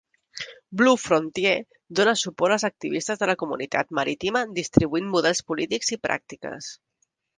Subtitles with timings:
[0.81, 1.51] Blue Frontier
[1.99, 6.73] dona suport als activistes de la comunitat marítima distribuint models polítics i pràctiques.